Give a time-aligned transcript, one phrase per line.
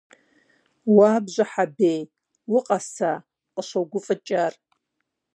[0.95, 2.01] Уа, Бжьыхьэ бей,
[2.55, 3.11] укъэса?!–
[3.53, 4.53] къыщогуфӏыкӏ ар.